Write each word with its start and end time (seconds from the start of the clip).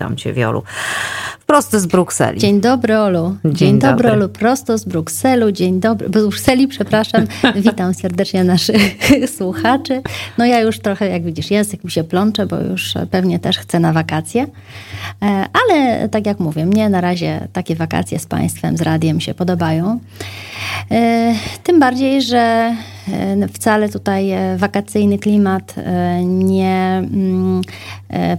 Witam 0.00 0.16
Cię, 0.16 0.32
Wiolu. 0.32 0.62
Prosto 1.46 1.80
z 1.80 1.86
Brukseli. 1.86 2.40
Dzień 2.40 2.60
dobry, 2.60 2.98
Olu. 2.98 3.36
Dzień, 3.44 3.54
Dzień 3.54 3.78
dobry. 3.78 3.90
dobry, 3.90 4.10
Olu. 4.12 4.28
Prosto 4.28 4.78
z 4.78 4.84
Brukselu. 4.84 5.52
Dzień 5.52 5.80
dobry. 5.80 6.08
Brukseli, 6.08 6.68
przepraszam. 6.68 7.26
Witam 7.64 7.94
serdecznie 7.94 8.44
naszych 8.44 8.96
słuchaczy. 9.36 10.02
No 10.38 10.44
ja 10.46 10.60
już 10.60 10.78
trochę, 10.78 11.08
jak 11.08 11.24
widzisz, 11.24 11.50
język 11.50 11.84
mi 11.84 11.90
się 11.90 12.04
plącze, 12.04 12.46
bo 12.46 12.56
już 12.60 12.94
pewnie 13.10 13.38
też 13.38 13.58
chcę 13.58 13.80
na 13.80 13.92
wakacje. 13.92 14.46
E, 15.22 15.44
ale 15.52 16.08
tak 16.08 16.26
jak 16.26 16.40
mówię, 16.40 16.66
mnie 16.66 16.88
na 16.88 17.00
razie 17.00 17.48
takie 17.52 17.76
wakacje 17.76 18.18
z 18.18 18.26
Państwem, 18.26 18.76
z 18.76 18.82
radiem 18.82 19.20
się 19.20 19.34
podobają. 19.34 20.00
E, 20.90 21.34
tym 21.62 21.80
bardziej, 21.80 22.22
że 22.22 22.74
e, 23.12 23.48
wcale 23.52 23.88
tutaj 23.88 24.30
wakacyjny 24.56 25.18
klimat 25.18 25.74
nie 26.24 27.02
mm, 27.12 27.62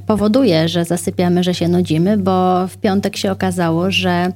powoduje, 0.07 0.69
że 0.69 0.85
zasypiamy, 0.85 1.43
że 1.43 1.53
się 1.53 1.67
nudzimy, 1.67 2.17
bo 2.17 2.67
w 2.67 2.77
piątek 2.77 3.17
się 3.17 3.31
okazało, 3.31 3.91
że 3.91 4.31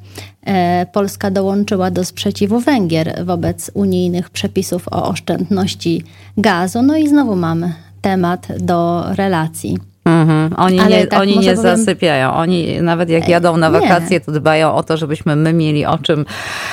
Polska 0.91 1.31
dołączyła 1.31 1.91
do 1.91 2.05
sprzeciwu 2.05 2.59
Węgier 2.59 3.25
wobec 3.25 3.71
unijnych 3.73 4.29
przepisów 4.29 4.87
o 4.87 5.09
oszczędności 5.09 6.03
gazu. 6.37 6.81
No 6.81 6.97
i 6.97 7.07
znowu 7.07 7.35
mamy 7.35 7.73
temat 8.01 8.47
do 8.59 9.03
relacji. 9.15 9.94
Mhm. 10.05 10.53
Oni 10.57 10.79
Ale 10.79 10.89
nie, 10.89 11.07
tak 11.07 11.19
oni 11.19 11.39
nie 11.39 11.55
powiem... 11.55 11.77
zasypiają. 11.77 12.33
Oni 12.33 12.81
nawet 12.81 13.09
jak 13.09 13.29
jadą 13.29 13.57
na 13.57 13.71
wakacje, 13.71 14.09
nie. 14.17 14.21
to 14.21 14.31
dbają 14.31 14.75
o 14.75 14.83
to, 14.83 14.97
żebyśmy 14.97 15.35
my 15.35 15.53
mieli 15.53 15.85
o 15.85 15.97
czym 15.97 16.25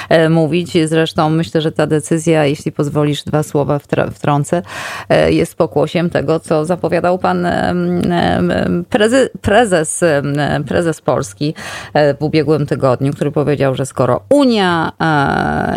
e, 0.09 0.29
mówić. 0.29 0.89
Zresztą 0.89 1.31
myślę, 1.31 1.61
że 1.61 1.73
ta 1.73 1.87
decyzja, 1.87 2.45
jeśli 2.45 2.73
pozwolisz 2.73 3.23
dwa 3.23 3.43
słowa 3.43 3.81
wtrącę, 4.15 4.63
e, 5.09 5.33
jest 5.33 5.55
pokłosiem 5.55 6.11
tego, 6.11 6.41
co 6.41 6.65
zapowiadał 6.65 7.19
pan 7.19 7.47
prezes, 8.91 9.29
prezes, 9.41 10.01
prezes 10.69 11.01
Polski 11.01 11.55
e, 11.95 12.15
w 12.15 12.23
ubiegłym 12.23 12.67
tygodniu, 12.67 13.13
który 13.13 13.31
powiedział, 13.31 13.75
że 13.75 13.87
skoro 13.87 14.21
Unia 14.31 14.93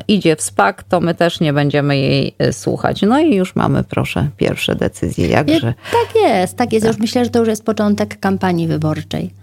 idzie 0.08 0.36
w 0.36 0.42
spak, 0.42 0.84
to 0.84 1.00
my 1.00 1.16
też 1.16 1.40
nie 1.40 1.54
będziemy 1.54 1.98
jej 1.98 2.36
słuchać. 2.52 3.02
No 3.02 3.20
i 3.20 3.36
już 3.36 3.56
mamy, 3.56 3.84
proszę, 3.84 4.28
pierwsze 4.38 4.76
decyzje. 4.76 5.28
Jakże. 5.28 5.74
Tak 5.92 6.22
jest, 6.22 6.58
tak 6.58 6.74
jest. 6.74 6.86
Tak. 6.86 6.94
Już 6.94 7.02
myślę, 7.02 7.26
że 7.26 7.32
to 7.32 7.45
już 7.46 7.50
jest 7.50 7.66
początek 7.66 8.20
kampanii 8.20 8.68
wyborczej. 8.68 9.34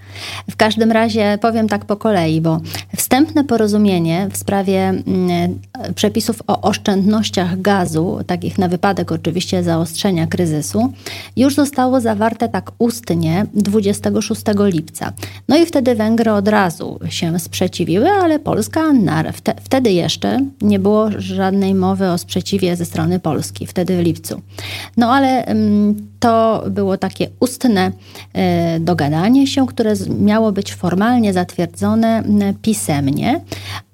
W 0.50 0.56
każdym 0.56 0.92
razie 0.92 1.38
powiem 1.40 1.68
tak 1.68 1.84
po 1.84 1.96
kolei, 1.96 2.40
bo 2.40 2.60
wstępne 2.96 3.44
porozumienie 3.44 4.28
w 4.32 4.36
sprawie 4.36 4.88
mm, 4.88 5.58
przepisów 5.94 6.42
o 6.46 6.60
oszczędnościach 6.60 7.60
gazu, 7.60 8.18
takich 8.26 8.58
na 8.58 8.68
wypadek 8.68 9.12
oczywiście 9.12 9.62
zaostrzenia 9.62 10.26
kryzysu, 10.26 10.92
już 11.36 11.54
zostało 11.54 12.00
zawarte 12.00 12.48
tak 12.48 12.72
ustnie 12.78 13.46
26 13.54 14.42
lipca. 14.64 15.12
No 15.48 15.56
i 15.56 15.66
wtedy 15.66 15.94
Węgry 15.94 16.32
od 16.32 16.48
razu 16.48 16.98
się 17.08 17.38
sprzeciwiły, 17.38 18.10
ale 18.10 18.38
Polska 18.38 18.82
wtedy 19.62 19.92
jeszcze 19.92 20.38
nie 20.62 20.78
było 20.78 21.10
żadnej 21.18 21.74
mowy 21.74 22.10
o 22.10 22.18
sprzeciwie 22.18 22.76
ze 22.76 22.84
strony 22.84 23.20
Polski, 23.20 23.66
wtedy 23.66 23.96
w 23.96 24.00
lipcu. 24.00 24.40
No 24.96 25.14
ale 25.14 25.44
mm, 25.46 26.12
to 26.20 26.64
było 26.70 26.98
takie 26.98 27.28
ustne 27.40 27.92
e, 28.32 28.80
dogadanie 28.80 29.46
się, 29.46 29.66
które 29.66 29.96
miało 30.08 30.52
być 30.52 30.74
formalnie 30.74 31.32
zatwierdzone 31.32 32.22
pisemnie, 32.62 33.40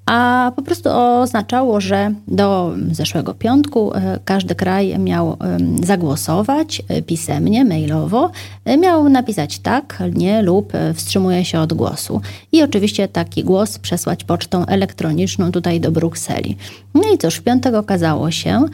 a 0.08 0.52
po 0.56 0.62
prostu 0.62 0.88
oznaczało, 0.92 1.80
że 1.80 2.14
do 2.28 2.74
zeszłego 2.92 3.34
piątku 3.34 3.94
e, 3.94 4.18
każdy 4.24 4.54
kraj 4.54 4.98
miał 4.98 5.36
zagłosować 5.82 6.82
e, 6.88 7.02
pisemnie, 7.02 7.64
mailowo, 7.64 8.30
e, 8.64 8.76
miał 8.76 9.08
napisać 9.08 9.58
tak, 9.58 10.02
nie 10.14 10.42
lub 10.42 10.72
wstrzymuje 10.94 11.44
się 11.44 11.60
od 11.60 11.72
głosu. 11.72 12.20
I 12.52 12.62
oczywiście 12.62 13.08
taki 13.08 13.44
głos 13.44 13.78
przesłać 13.78 14.24
pocztą 14.24 14.66
elektroniczną 14.66 15.52
tutaj 15.52 15.80
do 15.80 15.90
Brukseli. 15.90 16.56
No 16.94 17.02
i 17.14 17.18
cóż, 17.18 17.34
w 17.34 17.42
piątek 17.42 17.74
okazało 17.74 18.30
się 18.30 18.64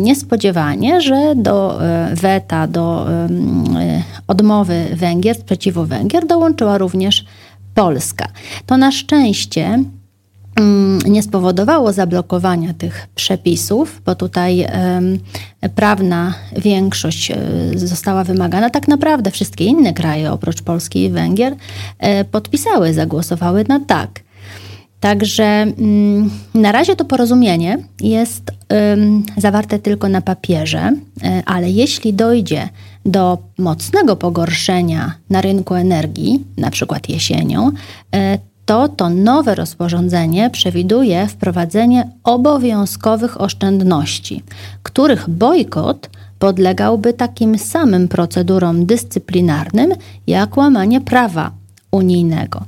niespodziewanie, 0.00 1.00
że 1.00 1.34
do 1.36 1.78
weta, 2.12 2.66
do 2.66 3.06
odmowy 4.32 4.86
Węgier, 4.96 5.36
sprzeciwu 5.36 5.84
Węgier 5.84 6.26
dołączyła 6.26 6.78
również 6.78 7.24
Polska. 7.74 8.28
To 8.66 8.76
na 8.76 8.92
szczęście 8.92 9.84
Mm, 10.60 10.98
nie 11.06 11.22
spowodowało 11.22 11.92
zablokowania 11.92 12.74
tych 12.74 13.08
przepisów, 13.14 14.02
bo 14.06 14.14
tutaj 14.14 14.66
prawna 15.74 16.34
większość 16.56 17.30
e, 17.30 17.36
została 17.74 18.24
wymagana. 18.24 18.70
Tak 18.70 18.88
naprawdę 18.88 19.30
wszystkie 19.30 19.64
inne 19.64 19.92
kraje, 19.92 20.32
oprócz 20.32 20.62
Polski 20.62 21.04
i 21.04 21.10
Węgier, 21.10 21.56
e, 21.98 22.24
podpisały, 22.24 22.94
zagłosowały 22.94 23.64
na 23.68 23.80
tak. 23.80 24.20
Także 25.00 25.44
mm, 25.44 26.30
na 26.54 26.72
razie 26.72 26.96
to 26.96 27.04
porozumienie 27.04 27.78
jest 28.00 28.42
zawarte 29.36 29.78
tylko 29.78 30.08
na 30.08 30.20
papierze, 30.20 30.92
e, 31.22 31.42
ale 31.46 31.70
jeśli 31.70 32.14
dojdzie 32.14 32.68
do 33.04 33.38
mocnego 33.58 34.16
pogorszenia 34.16 35.14
na 35.30 35.40
rynku 35.40 35.74
energii, 35.74 36.44
na 36.56 36.70
przykład 36.70 37.08
jesienią, 37.08 37.70
to 38.64 38.88
to 38.88 39.10
nowe 39.10 39.54
rozporządzenie 39.54 40.50
przewiduje 40.50 41.26
wprowadzenie 41.26 42.10
obowiązkowych 42.24 43.40
oszczędności, 43.40 44.42
których 44.82 45.30
bojkot 45.30 46.10
podlegałby 46.38 47.12
takim 47.12 47.58
samym 47.58 48.08
procedurom 48.08 48.86
dyscyplinarnym 48.86 49.92
jak 50.26 50.56
łamanie 50.56 51.00
prawa 51.00 51.50
unijnego. 51.90 52.64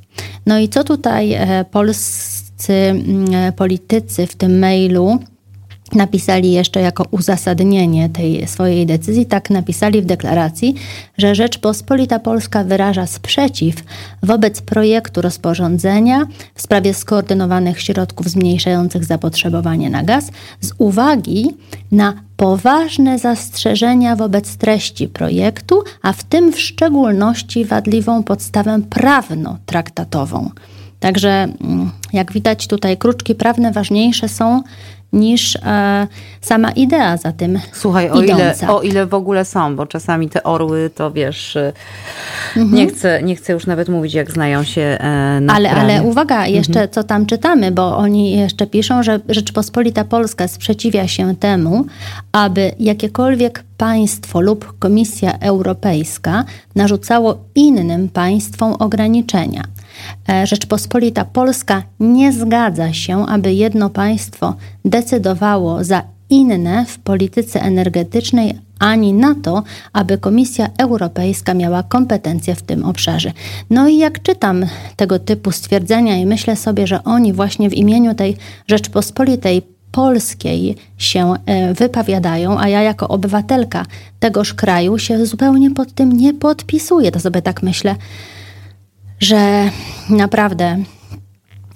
No 0.46 0.58
i 0.58 0.68
co 0.68 0.84
tutaj 0.84 1.32
e, 1.32 1.64
polscy 1.70 2.72
mm, 2.72 3.52
politycy 3.52 4.26
w 4.26 4.36
tym 4.36 4.58
mailu 4.58 5.18
napisali 5.94 6.52
jeszcze 6.52 6.80
jako 6.80 7.04
uzasadnienie 7.10 8.08
tej 8.08 8.48
swojej 8.48 8.86
decyzji, 8.86 9.26
tak 9.26 9.50
napisali 9.50 10.02
w 10.02 10.06
deklaracji, 10.06 10.74
że 11.18 11.34
Rzeczpospolita 11.34 12.18
Polska 12.18 12.64
wyraża 12.64 13.06
sprzeciw 13.06 13.74
wobec 14.22 14.62
projektu 14.62 15.20
rozporządzenia 15.20 16.26
w 16.54 16.62
sprawie 16.62 16.94
skoordynowanych 16.94 17.80
środków 17.80 18.28
zmniejszających 18.28 19.04
zapotrzebowanie 19.04 19.90
na 19.90 20.02
gaz 20.02 20.30
z 20.60 20.72
uwagi 20.78 21.50
na 21.92 22.14
poważne 22.36 23.18
zastrzeżenia 23.18 24.16
wobec 24.16 24.56
treści 24.56 25.08
projektu, 25.08 25.82
a 26.02 26.12
w 26.12 26.24
tym 26.24 26.52
w 26.52 26.60
szczególności 26.60 27.64
wadliwą 27.64 28.22
podstawę 28.22 28.80
prawno-traktatową. 28.90 30.50
Także, 31.00 31.30
mm, 31.30 31.90
jak 32.12 32.32
widać, 32.32 32.66
tutaj 32.66 32.96
kruczki 32.96 33.34
prawne 33.34 33.72
ważniejsze 33.72 34.28
są 34.28 34.62
niż 35.14 35.56
e, 35.56 36.06
sama 36.40 36.70
idea 36.70 37.16
za 37.16 37.32
tym 37.32 37.58
Słuchaj, 37.72 38.10
o 38.10 38.22
ile, 38.22 38.54
o 38.68 38.82
ile 38.82 39.06
w 39.06 39.14
ogóle 39.14 39.44
są, 39.44 39.76
bo 39.76 39.86
czasami 39.86 40.28
te 40.28 40.42
orły 40.42 40.90
to 40.94 41.10
wiesz, 41.10 41.56
e, 41.56 41.72
mhm. 42.56 42.74
nie, 42.74 42.86
chcę, 42.86 43.22
nie 43.22 43.36
chcę 43.36 43.52
już 43.52 43.66
nawet 43.66 43.88
mówić, 43.88 44.14
jak 44.14 44.30
znają 44.30 44.64
się 44.64 44.82
e, 44.82 45.40
na 45.40 45.54
ale, 45.54 45.70
ale 45.70 46.02
uwaga, 46.02 46.46
jeszcze 46.46 46.72
mhm. 46.72 46.88
co 46.90 47.04
tam 47.04 47.26
czytamy, 47.26 47.72
bo 47.72 47.96
oni 47.96 48.30
jeszcze 48.30 48.66
piszą, 48.66 49.02
że 49.02 49.20
Rzeczpospolita 49.28 50.04
Polska 50.04 50.48
sprzeciwia 50.48 51.08
się 51.08 51.36
temu, 51.36 51.86
aby 52.32 52.72
jakiekolwiek 52.80 53.64
państwo 53.76 54.40
lub 54.40 54.78
Komisja 54.78 55.38
Europejska 55.38 56.44
narzucało 56.74 57.38
innym 57.54 58.08
państwom 58.08 58.72
ograniczenia. 58.78 59.64
E, 60.28 60.46
Rzeczpospolita 60.46 61.24
Polska 61.24 61.82
nie 62.00 62.32
zgadza 62.32 62.92
się, 62.92 63.26
aby 63.26 63.52
jedno 63.52 63.90
państwo 63.90 64.54
decydowało 64.84 65.84
za 65.84 66.02
inne 66.30 66.86
w 66.86 66.98
polityce 66.98 67.62
energetycznej, 67.62 68.58
ani 68.78 69.12
na 69.12 69.34
to, 69.42 69.62
aby 69.92 70.18
Komisja 70.18 70.68
Europejska 70.78 71.54
miała 71.54 71.82
kompetencje 71.82 72.54
w 72.54 72.62
tym 72.62 72.84
obszarze. 72.84 73.32
No 73.70 73.88
i 73.88 73.98
jak 73.98 74.22
czytam 74.22 74.66
tego 74.96 75.18
typu 75.18 75.52
stwierdzenia 75.52 76.16
i 76.16 76.26
myślę 76.26 76.56
sobie, 76.56 76.86
że 76.86 77.04
oni 77.04 77.32
właśnie 77.32 77.70
w 77.70 77.74
imieniu 77.74 78.14
tej 78.14 78.36
Rzeczpospolitej 78.66 79.62
polskiej 79.92 80.76
się 80.98 81.34
e, 81.46 81.74
wypowiadają, 81.74 82.58
a 82.60 82.68
ja 82.68 82.82
jako 82.82 83.08
obywatelka 83.08 83.86
tegoż 84.20 84.54
kraju 84.54 84.98
się 84.98 85.26
zupełnie 85.26 85.70
pod 85.70 85.92
tym 85.92 86.12
nie 86.12 86.34
podpisuję. 86.34 87.12
To 87.12 87.20
sobie 87.20 87.42
tak 87.42 87.62
myślę, 87.62 87.94
że 89.24 89.70
naprawdę 90.10 90.78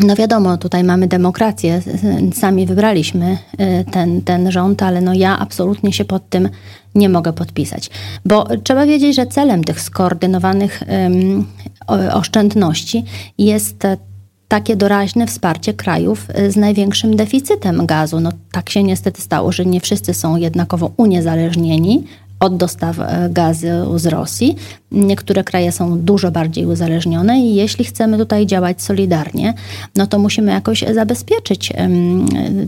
no 0.00 0.16
wiadomo, 0.16 0.56
tutaj 0.56 0.84
mamy 0.84 1.08
demokrację, 1.08 1.82
sami 2.34 2.66
wybraliśmy 2.66 3.38
y, 3.60 3.84
ten, 3.90 4.22
ten 4.22 4.50
rząd, 4.50 4.82
ale 4.82 5.00
no 5.00 5.14
ja 5.14 5.38
absolutnie 5.38 5.92
się 5.92 6.04
pod 6.04 6.28
tym 6.28 6.48
nie 6.94 7.08
mogę 7.08 7.32
podpisać. 7.32 7.90
Bo 8.24 8.46
trzeba 8.64 8.86
wiedzieć, 8.86 9.16
że 9.16 9.26
celem 9.26 9.64
tych 9.64 9.80
skoordynowanych 9.80 10.82
oszczędności 12.12 13.04
jest 13.38 13.86
takie 14.48 14.76
doraźne 14.76 15.26
wsparcie 15.26 15.74
krajów 15.74 16.26
y, 16.38 16.50
z 16.50 16.56
największym 16.56 17.16
deficytem 17.16 17.86
gazu. 17.86 18.20
No 18.20 18.30
tak 18.52 18.70
się 18.70 18.82
niestety 18.82 19.22
stało, 19.22 19.52
że 19.52 19.64
nie 19.64 19.80
wszyscy 19.80 20.14
są 20.14 20.36
jednakowo 20.36 20.90
uniezależnieni 20.96 22.04
od 22.40 22.56
dostaw 22.56 22.96
gazu 23.30 23.98
z 23.98 24.06
Rosji. 24.06 24.56
Niektóre 24.92 25.44
kraje 25.44 25.72
są 25.72 25.98
dużo 25.98 26.30
bardziej 26.30 26.66
uzależnione 26.66 27.40
i 27.40 27.54
jeśli 27.54 27.84
chcemy 27.84 28.18
tutaj 28.18 28.46
działać 28.46 28.82
solidarnie, 28.82 29.54
no 29.96 30.06
to 30.06 30.18
musimy 30.18 30.52
jakoś 30.52 30.84
zabezpieczyć 30.94 31.72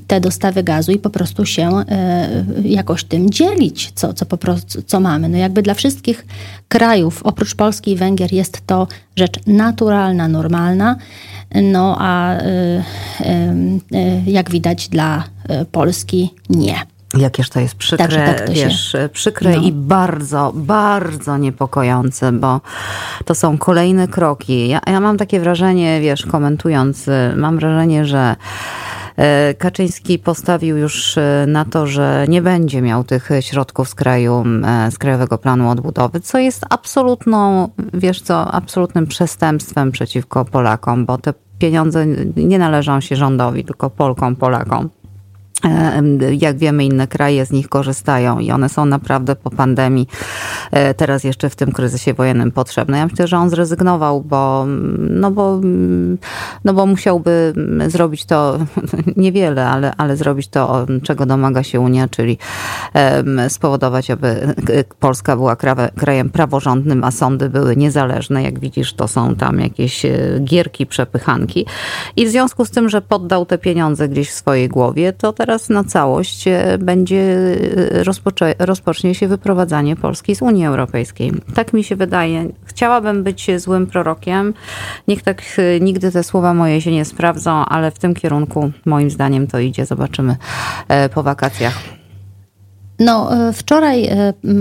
te 0.06 0.20
dostawy 0.20 0.62
gazu 0.62 0.92
i 0.92 0.98
po 0.98 1.10
prostu 1.10 1.46
się 1.46 1.70
jakoś 2.64 3.04
tym 3.04 3.30
dzielić, 3.30 3.92
co, 3.94 4.14
co 4.14 4.26
po 4.26 4.36
prostu 4.36 4.82
co 4.82 5.00
mamy. 5.00 5.28
No 5.28 5.38
jakby 5.38 5.62
dla 5.62 5.74
wszystkich 5.74 6.26
krajów 6.68 7.22
oprócz 7.22 7.54
Polski 7.54 7.90
i 7.90 7.96
Węgier 7.96 8.32
jest 8.32 8.66
to 8.66 8.86
rzecz 9.16 9.46
naturalna, 9.46 10.28
normalna. 10.28 10.96
No 11.62 11.96
a 11.98 12.38
y, 12.38 12.82
jak 14.26 14.50
widać 14.50 14.88
dla 14.88 15.24
Polski 15.72 16.30
nie. 16.50 16.89
Jakież 17.16 17.50
to 17.50 17.60
jest 17.60 17.74
przykre, 17.74 18.08
tak, 18.08 18.38
tak 18.38 18.50
wiesz, 18.50 18.92
się... 18.92 19.08
przykre 19.12 19.50
no. 19.56 19.62
i 19.62 19.72
bardzo, 19.72 20.52
bardzo 20.54 21.38
niepokojące, 21.38 22.32
bo 22.32 22.60
to 23.24 23.34
są 23.34 23.58
kolejne 23.58 24.08
kroki. 24.08 24.68
Ja, 24.68 24.80
ja 24.86 25.00
mam 25.00 25.16
takie 25.16 25.40
wrażenie, 25.40 26.00
wiesz, 26.00 26.26
komentując, 26.26 27.06
mam 27.36 27.58
wrażenie, 27.58 28.04
że 28.04 28.36
E, 29.20 29.54
Kaczyński 29.54 30.18
postawił 30.18 30.76
już 30.76 31.18
e, 31.18 31.44
na 31.48 31.64
to, 31.64 31.86
że 31.86 32.26
nie 32.28 32.42
będzie 32.42 32.82
miał 32.82 33.04
tych 33.04 33.28
środków 33.40 33.88
z 33.88 33.94
kraju, 33.94 34.44
e, 34.64 34.90
z 34.90 34.98
Krajowego 34.98 35.38
Planu 35.38 35.70
Odbudowy, 35.70 36.20
co 36.20 36.38
jest 36.38 36.66
absolutną, 36.70 37.68
wiesz 37.94 38.20
co, 38.20 38.52
absolutnym 38.52 39.06
przestępstwem 39.06 39.92
przeciwko 39.92 40.44
Polakom, 40.44 41.06
bo 41.06 41.18
te 41.18 41.34
pieniądze 41.58 42.06
nie 42.36 42.58
należą 42.58 43.00
się 43.00 43.16
rządowi, 43.16 43.64
tylko 43.64 43.90
Polkom, 43.90 44.36
Polakom. 44.36 44.88
E, 45.64 46.02
jak 46.34 46.58
wiemy, 46.58 46.84
inne 46.84 47.06
kraje 47.06 47.46
z 47.46 47.52
nich 47.52 47.68
korzystają 47.68 48.38
i 48.38 48.50
one 48.50 48.68
są 48.68 48.86
naprawdę 48.86 49.36
po 49.36 49.50
pandemii, 49.50 50.08
e, 50.70 50.94
teraz 50.94 51.24
jeszcze 51.24 51.50
w 51.50 51.56
tym 51.56 51.72
kryzysie 51.72 52.14
wojennym 52.14 52.52
potrzebne. 52.52 52.98
Ja 52.98 53.06
myślę, 53.06 53.26
że 53.26 53.38
on 53.38 53.50
zrezygnował, 53.50 54.20
bo, 54.20 54.66
no 54.98 55.30
bo, 55.30 55.60
no 56.64 56.74
bo 56.74 56.86
musiałby 56.86 57.54
zrobić 57.86 58.24
to 58.24 58.58
niewiele, 59.16 59.68
ale, 59.68 59.94
ale 59.96 60.16
zrobić 60.16 60.48
to, 60.48 60.86
czego 61.02 61.26
domaga 61.26 61.62
się 61.62 61.80
Unia, 61.80 62.08
czyli 62.08 62.38
spowodować, 63.48 64.10
aby 64.10 64.54
Polska 65.00 65.36
była 65.36 65.56
krajem 65.96 66.30
praworządnym, 66.30 67.04
a 67.04 67.10
sądy 67.10 67.48
były 67.48 67.76
niezależne. 67.76 68.42
Jak 68.42 68.58
widzisz, 68.58 68.94
to 68.94 69.08
są 69.08 69.34
tam 69.36 69.60
jakieś 69.60 70.04
e, 70.04 70.18
gierki, 70.44 70.86
przepychanki. 70.86 71.66
I 72.16 72.26
w 72.26 72.30
związku 72.30 72.64
z 72.64 72.70
tym, 72.70 72.88
że 72.88 73.02
poddał 73.02 73.46
te 73.46 73.58
pieniądze 73.58 74.08
gdzieś 74.08 74.30
w 74.30 74.34
swojej 74.34 74.68
głowie, 74.68 75.12
to 75.12 75.32
teraz 75.32 75.49
teraz 75.50 75.68
na 75.68 75.84
całość 75.84 76.48
e, 76.48 76.78
będzie 76.78 77.20
e, 77.20 78.04
rozpoczę, 78.04 78.54
rozpocznie 78.58 79.14
się 79.14 79.28
wyprowadzanie 79.28 79.96
Polski 79.96 80.36
z 80.36 80.42
Unii 80.42 80.66
Europejskiej. 80.66 81.32
Tak 81.54 81.72
mi 81.72 81.84
się 81.84 81.96
wydaje. 81.96 82.48
Chciałabym 82.64 83.22
być 83.22 83.50
złym 83.56 83.86
prorokiem. 83.86 84.54
Niech 85.08 85.22
tak 85.22 85.42
e, 85.58 85.80
nigdy 85.80 86.12
te 86.12 86.24
słowa 86.24 86.54
moje 86.54 86.80
się 86.80 86.90
nie 86.92 87.04
sprawdzą, 87.04 87.64
ale 87.64 87.90
w 87.90 87.98
tym 87.98 88.14
kierunku 88.14 88.70
moim 88.84 89.10
zdaniem 89.10 89.46
to 89.46 89.58
idzie. 89.58 89.86
Zobaczymy 89.86 90.36
po 91.14 91.22
wakacjach. 91.22 91.74
No, 92.98 93.30
wczoraj 93.52 94.10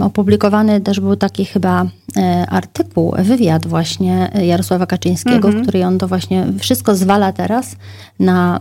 opublikowany 0.02 0.82
też 0.82 1.00
był 1.00 1.16
taki 1.16 1.46
chyba 1.46 1.86
artykuł, 2.50 3.14
wywiad 3.20 3.68
właśnie 3.68 4.32
Jarosława 4.44 4.86
Kaczyńskiego, 4.86 5.50
-hmm. 5.50 5.60
w 5.60 5.62
którym 5.62 5.88
on 5.88 5.98
to 5.98 6.08
właśnie 6.08 6.46
wszystko 6.60 6.96
zwala 6.96 7.34
teraz 7.34 7.76
na 8.20 8.60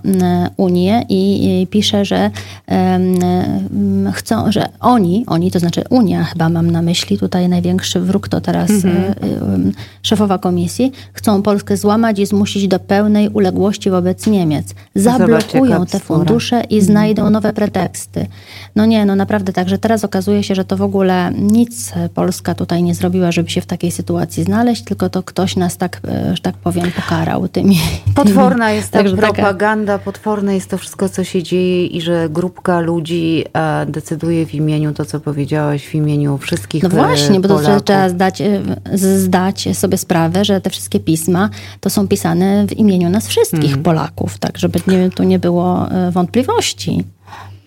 Unię 0.56 1.06
i, 1.08 1.66
pisze, 1.70 2.04
że 2.04 2.30
chcą, 4.12 4.52
że 4.52 4.68
oni, 4.80 5.24
oni, 5.26 5.50
to 5.50 5.58
znaczy 5.58 5.84
Unia 5.90 6.24
chyba 6.24 6.48
mam 6.48 6.70
na 6.70 6.82
myśli, 6.82 7.18
tutaj 7.18 7.48
największy 7.48 8.00
wróg 8.00 8.28
to 8.28 8.40
teraz 8.40 8.70
mm 8.70 8.82
-hmm. 8.82 9.72
szefowa 10.02 10.38
komisji, 10.38 10.92
chcą 11.12 11.42
Polskę 11.42 11.76
złamać 11.76 12.18
i 12.18 12.26
zmusić 12.26 12.68
do 12.68 12.78
pełnej 12.78 13.28
uległości 13.28 13.90
wobec 13.90 14.26
Niemiec. 14.26 14.74
Zablokują 14.94 15.86
te 15.86 16.00
fundusze 16.00 16.60
i 16.70 16.80
znajdą 16.80 17.22
mhm. 17.22 17.32
nowe 17.32 17.52
preteksty. 17.52 18.26
No 18.76 18.86
nie, 18.86 19.06
no 19.06 19.16
naprawdę 19.16 19.52
tak 19.52 19.68
Także 19.68 19.78
teraz 19.78 20.04
okazuje 20.04 20.42
się, 20.42 20.54
że 20.54 20.64
to 20.64 20.76
w 20.76 20.82
ogóle 20.82 21.32
nic 21.38 21.92
Polska 22.14 22.54
tutaj 22.54 22.82
nie 22.82 22.94
zrobiła, 22.94 23.32
żeby 23.38 23.50
się 23.50 23.60
w 23.60 23.66
takiej 23.66 23.90
sytuacji 23.90 24.44
znaleźć, 24.44 24.84
tylko 24.84 25.10
to 25.10 25.22
ktoś 25.22 25.56
nas 25.56 25.76
tak, 25.76 26.00
e, 26.08 26.36
że 26.36 26.42
tak 26.42 26.56
powiem, 26.56 26.90
pokarał 26.92 27.48
tymi. 27.48 27.78
Potworna 28.14 28.70
jest 28.70 28.90
ta 28.90 29.04
propaganda, 29.04 29.92
taka... 29.92 30.04
potworne 30.04 30.54
jest 30.54 30.70
to 30.70 30.78
wszystko, 30.78 31.08
co 31.08 31.24
się 31.24 31.42
dzieje 31.42 31.86
i 31.86 32.00
że 32.00 32.28
grupka 32.30 32.80
ludzi 32.80 33.44
e, 33.52 33.86
decyduje 33.86 34.46
w 34.46 34.54
imieniu, 34.54 34.94
to 34.94 35.04
co 35.04 35.20
powiedziałaś, 35.20 35.86
w 35.86 35.94
imieniu 35.94 36.38
wszystkich 36.38 36.82
No 36.82 36.88
właśnie, 36.88 37.40
bo 37.40 37.48
to 37.48 37.80
trzeba 37.80 38.08
zdać, 38.08 38.40
e, 38.40 38.62
zdać 38.94 39.68
sobie 39.72 39.98
sprawę, 39.98 40.44
że 40.44 40.60
te 40.60 40.70
wszystkie 40.70 41.00
pisma 41.00 41.50
to 41.80 41.90
są 41.90 42.08
pisane 42.08 42.66
w 42.66 42.72
imieniu 42.72 43.10
nas 43.10 43.28
wszystkich 43.28 43.60
hmm. 43.60 43.82
Polaków, 43.82 44.38
tak 44.38 44.58
żeby 44.58 44.80
nie, 44.86 45.10
tu 45.10 45.22
nie 45.22 45.38
było 45.38 45.86
wątpliwości. 46.12 47.04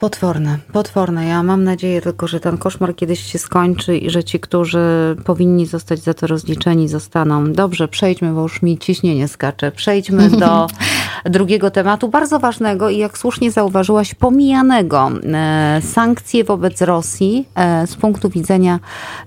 Potworne, 0.01 0.57
potworne. 0.73 1.25
Ja 1.25 1.43
mam 1.43 1.63
nadzieję 1.63 2.01
tylko, 2.01 2.27
że 2.27 2.39
ten 2.39 2.57
koszmar 2.57 2.95
kiedyś 2.95 3.31
się 3.31 3.39
skończy 3.39 3.97
i 3.97 4.09
że 4.09 4.23
ci, 4.23 4.39
którzy 4.39 5.15
powinni 5.25 5.65
zostać 5.65 5.99
za 5.99 6.13
to 6.13 6.27
rozliczeni, 6.27 6.87
zostaną. 6.87 7.53
Dobrze, 7.53 7.87
przejdźmy, 7.87 8.33
bo 8.33 8.41
już 8.41 8.61
mi 8.61 8.77
ciśnienie 8.77 9.27
skacze. 9.27 9.71
Przejdźmy 9.71 10.29
do 10.29 10.67
drugiego 11.25 11.71
tematu, 11.71 12.07
bardzo 12.07 12.39
ważnego 12.39 12.89
i 12.89 12.97
jak 12.97 13.17
słusznie 13.17 13.51
zauważyłaś, 13.51 14.13
pomijanego. 14.13 15.11
E, 15.33 15.81
sankcje 15.81 16.43
wobec 16.43 16.81
Rosji 16.81 17.47
e, 17.55 17.87
z 17.87 17.95
punktu 17.95 18.29
widzenia 18.29 18.79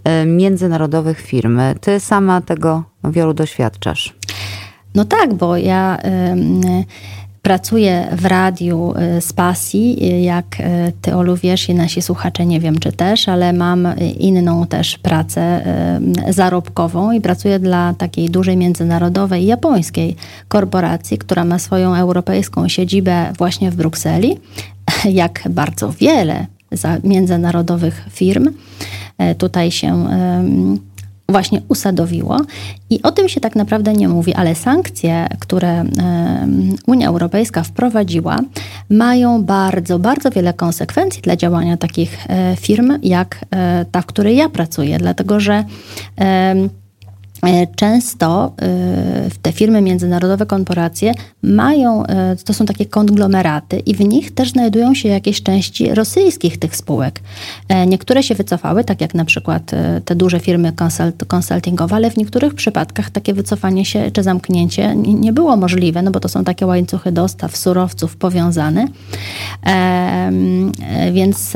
e, 0.05 0.27
międzynarodowych 0.27 1.21
firm. 1.21 1.61
Ty 1.81 2.01
sama 2.01 2.41
tego 2.41 2.83
wielu 3.05 3.35
doświadczasz. 3.35 4.15
No 4.95 5.05
tak, 5.05 5.35
bo 5.35 5.57
ja 5.57 5.99
Pracuję 7.45 8.09
w 8.13 8.25
radiu 8.25 8.95
y, 9.17 9.21
z 9.21 9.33
pasji, 9.33 9.99
y, 10.03 10.21
jak 10.21 10.61
y, 10.61 10.93
ty, 11.03 11.15
Olu, 11.15 11.37
wiesz 11.37 11.69
i 11.69 11.75
nasi 11.75 12.03
słuchacze 12.03 12.47
nie 12.47 12.61
wiem, 12.61 12.79
czy 12.79 12.93
też, 12.93 13.29
ale 13.29 13.53
mam 13.53 13.89
inną 14.19 14.67
też 14.67 14.99
pracę 14.99 15.65
zarobkową 16.29 17.13
i 17.13 17.21
pracuję 17.21 17.59
dla 17.59 17.95
takiej 17.95 18.31
dużej 18.31 18.57
międzynarodowej 18.57 19.47
japońskiej 19.47 20.17
korporacji, 20.49 21.19
która 21.19 21.45
ma 21.45 21.59
swoją 21.59 21.95
europejską 21.95 22.69
siedzibę 22.69 23.33
właśnie 23.39 23.71
w 23.71 23.77
Brukseli, 23.77 24.37
jak 25.05 25.43
bardzo 25.51 25.93
wiele 25.93 26.47
międzynarodowych 27.05 28.05
firm 28.11 28.49
tutaj 29.39 29.71
się 29.71 30.07
właśnie 31.29 31.63
usadowiło. 31.69 32.41
I 32.91 33.03
o 33.03 33.13
tym 33.13 33.29
się 33.29 33.41
tak 33.41 33.57
naprawdę 33.57 33.93
nie 33.93 34.09
mówi, 34.09 34.35
ale 34.35 34.55
sankcje, 34.55 35.27
które 35.41 35.85
Unia 36.87 37.09
Europejska 37.09 37.63
wprowadziła, 37.63 38.39
mają 38.91 39.43
bardzo, 39.43 39.99
bardzo 39.99 40.31
wiele 40.31 40.55
konsekwencji 40.55 41.23
dla 41.23 41.37
działania 41.37 41.77
takich 41.77 42.19
e, 42.29 42.57
firm, 42.57 42.99
jak 43.03 43.45
e, 43.51 43.85
ta, 43.93 44.01
w 44.01 44.07
której 44.07 44.37
ja 44.37 44.49
pracuję, 44.49 44.99
dlatego 44.99 45.41
że 45.41 45.65
często 47.77 48.53
e, 48.63 49.31
te 49.43 49.53
firmy 49.53 49.83
międzynarodowe, 49.83 50.47
korporacje 50.47 51.13
mają, 51.43 52.07
e, 52.07 52.37
to 52.37 52.55
są 52.55 52.67
takie 52.67 52.87
konglomeraty 52.87 53.79
i 53.79 53.95
w 53.95 54.01
nich 54.01 54.35
też 54.35 54.51
znajdują 54.51 54.95
się 54.95 55.09
jakieś 55.09 55.43
części 55.43 55.95
rosyjskich 55.95 56.59
tych 56.59 56.77
spółek. 56.77 57.21
Niektóre 57.87 58.23
się 58.23 58.35
wycofały, 58.35 58.85
tak 58.85 59.01
jak 59.01 59.15
na 59.15 59.25
przykład 59.25 59.71
te 60.05 60.15
duże 60.15 60.41
firmy 60.41 60.73
consult, 60.73 61.25
consultingowe, 61.25 61.97
ale 61.97 62.11
w 62.11 62.17
niektórych 62.17 62.55
przypadkach 62.55 63.11
takie 63.11 63.35
wycofanie 63.35 63.85
się 63.85 64.11
czy 64.11 64.23
zamknięcie 64.23 64.97
nie 64.97 65.33
było 65.33 65.57
możliwe, 65.57 66.03
no 66.03 66.11
bo 66.11 66.21
to 66.21 66.29
są 66.29 66.45
takie 66.45 66.67
łańcuchy 66.67 67.13
dostaw 67.13 67.57
surowców 67.57 68.17
powiązane. 68.17 68.89
Więc 71.13 71.53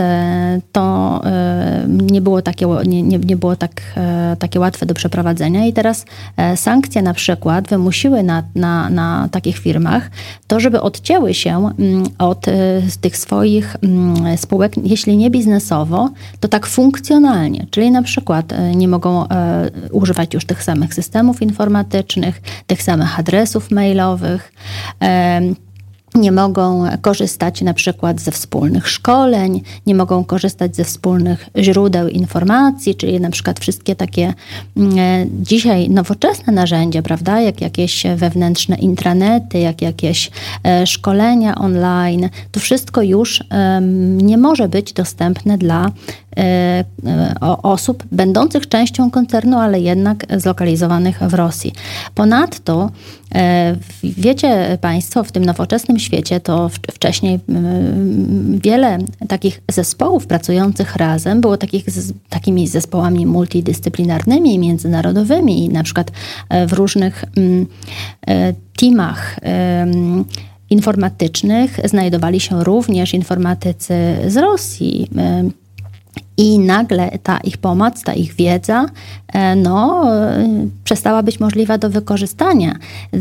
to 0.73 1.21
nie 1.89 2.21
było 2.21 2.43
takie, 2.43 2.67
nie, 2.87 3.03
nie 3.03 3.37
było 3.37 3.57
tak, 3.57 3.83
takie 4.39 4.61
łatwe 4.61 4.87
do 4.87 4.95
przeprowadzenia 4.95 5.67
i 5.67 5.73
teraz 5.79 6.05
e, 6.37 6.57
sankcje 6.57 7.03
na 7.03 7.15
przykład 7.15 7.69
wymusiły 7.69 8.23
na, 8.23 8.43
na, 8.55 8.91
na 8.91 9.29
takich 9.31 9.59
firmach 9.59 10.11
to, 10.47 10.61
żeby 10.61 10.81
odcięły 10.81 11.35
się 11.35 11.71
mm, 11.79 12.05
od 12.19 12.49
e, 12.49 12.53
tych 13.01 13.17
swoich 13.17 13.77
mm, 13.83 14.39
spółek, 14.39 14.73
jeśli 14.83 15.17
nie 15.17 15.31
biznesowo, 15.31 16.11
to 16.41 16.49
tak 16.49 16.67
funkcjonalnie, 16.67 17.67
czyli 17.71 17.91
na 17.91 18.03
przykład 18.03 18.53
e, 18.53 18.75
nie 18.75 18.89
mogą 18.89 19.29
używać 19.93 20.35
już 20.35 20.45
tych 20.45 20.63
samych 20.63 20.95
systemów 20.95 21.43
informatycznych, 21.43 22.41
tych 22.67 22.83
samych 22.83 23.19
adresów 23.19 23.71
mailowych, 23.71 24.53
nie 26.19 26.33
mogą 26.33 26.85
korzystać 27.03 27.63
na 27.63 27.75
przykład 27.75 28.21
ze 28.21 28.31
wspólnych 28.31 28.89
szkoleń, 28.89 29.63
nie 29.87 29.95
mogą 29.95 30.25
korzystać 30.25 30.77
ze 30.77 30.85
wspólnych 30.85 31.49
źródeł 31.57 32.09
informacji, 32.09 32.95
czyli 32.95 33.21
na 33.21 33.31
przykład 33.31 33.61
wszystkie 33.61 33.97
takie 33.97 34.35
mm, 34.77 34.99
e, 34.99 35.27
dzisiaj 35.43 35.91
nowoczesne 35.91 36.53
narzędzia, 36.53 37.03
prawda, 37.03 37.41
jak 37.41 37.61
jakieś 37.61 38.07
wewnętrzne 38.17 38.77
intranety, 38.77 39.59
jak 39.59 39.83
jakieś 39.83 40.31
e, 40.65 40.87
szkolenia 40.87 41.55
online, 41.55 42.29
to 42.53 42.61
wszystko 42.61 43.03
już 43.03 43.45
nie 44.23 44.39
może 44.39 44.69
być 44.69 44.93
dostępne 44.93 45.59
dla 45.59 45.91
osób 47.63 48.05
będących 48.13 48.69
częścią 48.69 49.11
koncernu, 49.11 49.59
ale 49.59 49.81
jednak 49.81 50.27
zlokalizowanych 50.37 51.19
w 51.19 51.35
Rosji. 51.35 51.73
Ponadto 52.15 52.91
wiecie 54.03 54.79
Państwo, 54.81 55.25
w 55.25 55.33
tym 55.33 55.45
nowoczesnym 55.45 55.99
świecie 55.99 56.08
to 56.43 56.71
wcześniej 56.93 57.41
wiele 58.63 58.99
takich 59.29 59.61
zespołów 59.71 60.27
pracujących 60.27 60.97
razem 60.97 61.41
było 61.41 61.57
takich, 61.57 61.87
takimi 62.29 62.69
zespołami 62.69 63.27
multidyscyplinarnymi, 63.27 64.59
międzynarodowymi, 64.59 65.69
na 65.69 65.83
przykład 65.83 66.11
w 66.69 66.73
różnych 66.73 67.25
teamach 68.77 69.41
informatycznych 70.71 71.81
znajdowali 71.85 72.41
się 72.41 72.65
również 72.65 73.15
informatycy 73.15 73.95
z 74.27 74.37
Rosji. 74.37 75.11
I 76.39 76.59
nagle 76.59 77.19
ta 77.23 77.39
ich 77.39 77.59
pomoc, 77.59 78.03
ta 78.03 78.15
ich 78.15 78.35
wiedza, 78.35 78.87
e, 79.33 79.57
no, 79.57 80.05
przestała 80.85 81.23
być 81.23 81.41
możliwa 81.41 81.79
do 81.79 81.91
wykorzystania. 81.91 82.75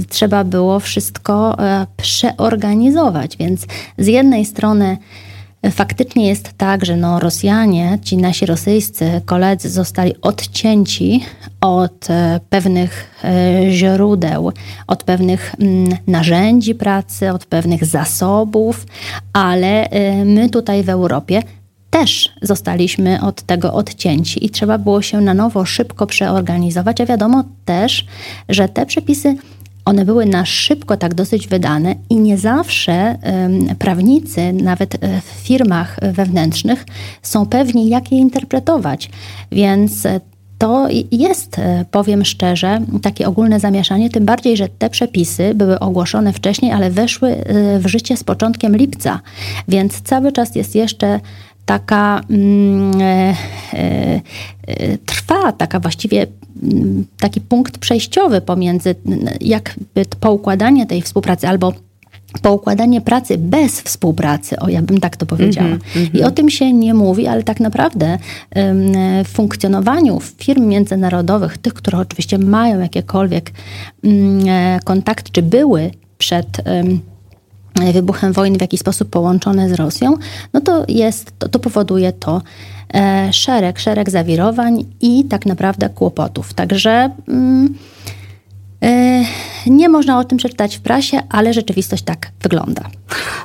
Trzeba 0.10 0.44
było 0.44 0.80
wszystko 0.80 1.60
e, 1.60 1.88
przeorganizować, 1.98 3.38
więc 3.38 3.66
z 3.98 4.08
jednej 4.08 4.46
strony 4.46 4.98
Faktycznie 5.72 6.28
jest 6.28 6.54
tak, 6.58 6.86
że 6.86 6.96
no 6.96 7.20
Rosjanie, 7.20 8.00
ci 8.02 8.18
nasi 8.18 8.46
rosyjscy 8.46 9.22
koledzy 9.26 9.70
zostali 9.70 10.22
odcięci 10.22 11.24
od 11.62 12.10
e, 12.10 12.40
pewnych 12.50 13.22
e, 13.24 13.72
źródeł, 13.72 14.52
od 14.88 15.04
pewnych 15.04 15.56
mm, 15.60 15.98
narzędzi 16.08 16.76
pracy, 16.76 17.34
od 17.34 17.46
pewnych 17.46 17.86
zasobów, 17.86 18.86
ale 19.34 19.90
e, 19.90 20.26
my 20.26 20.50
tutaj 20.50 20.84
w 20.84 20.90
Europie 20.90 21.44
też 21.90 22.30
zostaliśmy 22.42 23.22
od 23.22 23.42
tego 23.42 23.74
odcięci 23.74 24.46
i 24.46 24.50
trzeba 24.50 24.78
było 24.78 25.02
się 25.02 25.22
na 25.22 25.34
nowo 25.34 25.66
szybko 25.66 26.08
przeorganizować, 26.08 27.02
a 27.02 27.06
wiadomo 27.06 27.44
też, 27.66 28.06
że 28.50 28.70
te 28.70 28.86
przepisy 28.86 29.36
one 29.88 30.06
były 30.06 30.26
na 30.26 30.46
szybko 30.46 30.98
tak 30.98 31.14
dosyć 31.14 31.48
wydane 31.48 31.96
i 32.10 32.16
nie 32.16 32.38
zawsze 32.38 33.18
prawnicy, 33.80 34.54
nawet 34.54 35.04
e, 35.04 35.22
w 35.22 35.24
firmach 35.24 36.00
wewnętrznych, 36.14 36.86
są 37.22 37.46
pewni, 37.46 37.90
jak 37.90 38.12
je 38.12 38.18
interpretować. 38.18 39.10
Więc 39.52 40.06
e, 40.06 40.20
to 40.58 40.88
jest, 41.12 41.60
e, 41.60 41.86
powiem 41.92 42.26
szczerze, 42.26 42.82
takie 43.02 43.28
ogólne 43.28 43.60
zamieszanie, 43.60 44.10
tym 44.10 44.26
bardziej, 44.26 44.58
że 44.58 44.68
te 44.70 44.90
przepisy 44.90 45.56
były 45.56 45.80
ogłoszone 45.80 46.34
wcześniej, 46.34 46.72
ale 46.72 46.92
weszły 46.92 47.36
w 47.80 47.88
życie 47.88 48.18
z 48.18 48.24
początkiem 48.24 48.78
lipca, 48.78 49.20
więc 49.68 50.02
cały 50.02 50.32
czas 50.32 50.56
jest 50.56 50.76
jeszcze 50.76 51.20
taka 51.68 52.22
mm, 52.30 53.02
e, 53.02 53.36
e, 53.74 54.98
trwa, 54.98 55.52
taka 55.52 55.80
właściwie 55.80 56.28
mm, 56.64 57.06
taki 57.20 57.42
punkt 57.42 57.78
przejściowy 57.78 58.42
pomiędzy 58.42 58.96
jakby 59.42 60.06
poukładanie 60.20 60.86
tej 60.86 61.02
współpracy 61.02 61.48
albo 61.48 61.74
poukładanie 62.42 63.02
pracy 63.02 63.38
bez 63.38 63.82
współpracy, 63.82 64.60
o 64.60 64.70
ja 64.70 64.82
bym 64.82 65.00
tak 65.00 65.18
to 65.18 65.26
powiedziała. 65.26 65.68
Mm 65.68 65.80
-hmm, 65.80 66.20
I 66.20 66.24
o 66.24 66.32
tym 66.32 66.50
się 66.50 66.74
nie 66.74 66.94
mówi, 66.94 67.28
ale 67.28 67.44
tak 67.44 67.60
naprawdę 67.60 68.18
w 69.26 69.28
funkcjonowaniu 69.28 70.20
firm 70.38 70.68
międzynarodowych, 70.68 71.58
tych, 71.58 71.74
które 71.74 71.98
oczywiście 71.98 72.38
mają 72.38 72.80
jakiekolwiek 72.80 73.52
mm, 74.04 74.48
e, 74.48 74.80
kontakt, 74.84 75.32
czy 75.32 75.42
były 75.42 75.92
przed 76.18 76.48
wybuchem 77.94 78.34
wojny 78.34 78.58
w 78.58 78.62
jakiś 78.62 78.80
sposób 78.80 79.10
połączone 79.10 79.70
z 79.70 79.74
Rosją, 79.74 80.14
no 80.54 80.62
to 80.62 80.86
jest, 80.88 81.40
to, 81.40 81.50
to 81.50 81.60
powoduje 81.60 82.14
to 82.14 82.42
e, 82.94 83.34
szereg, 83.34 83.80
szereg 83.80 84.10
zawirowań 84.10 84.86
i 85.02 85.26
tak 85.26 85.46
naprawdę 85.46 85.90
kłopotów. 85.90 86.54
Także 86.54 87.10
mm, 87.28 87.66
e, 87.66 88.17
nie 89.68 89.90
można 89.90 90.20
o 90.20 90.24
tym 90.24 90.38
przeczytać 90.38 90.78
w 90.78 90.82
prasie, 90.82 91.20
ale 91.30 91.54
rzeczywistość 91.54 92.04
tak 92.04 92.32
wygląda. 92.42 92.84